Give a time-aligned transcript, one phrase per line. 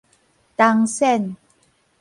[0.57, 1.35] 銅仙